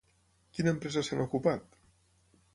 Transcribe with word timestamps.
Quina 0.57 0.73
empresa 0.75 1.03
se 1.11 1.19
n'ha 1.21 1.29
ocupat? 1.31 1.81